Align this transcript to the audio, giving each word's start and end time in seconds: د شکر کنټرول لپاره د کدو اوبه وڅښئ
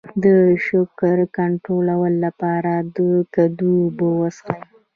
د 0.23 0.25
شکر 0.67 1.17
کنټرول 1.37 1.97
لپاره 2.25 2.73
د 2.95 2.97
کدو 3.33 3.71
اوبه 3.83 4.07
وڅښئ 4.19 4.61